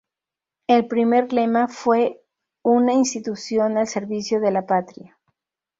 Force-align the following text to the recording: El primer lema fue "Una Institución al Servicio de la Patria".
El 0.65 0.87
primer 0.87 1.31
lema 1.31 1.67
fue 1.67 2.23
"Una 2.63 2.91
Institución 2.91 3.77
al 3.77 3.85
Servicio 3.87 4.39
de 4.39 4.49
la 4.51 4.65
Patria". 4.65 5.15